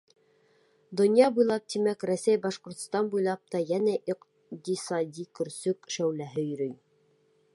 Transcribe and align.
Донъя 0.99 1.27
буйлап, 1.35 1.67
тимәк, 1.73 2.05
Рәсәй, 2.09 2.39
Башҡортостан 2.45 3.11
буйлап 3.11 3.53
та 3.55 3.61
йәнә 3.67 3.93
иҡтисади 4.15 5.29
көрсөк 5.41 5.93
шәүләһе 5.97 6.47
йөрөй. 6.49 6.75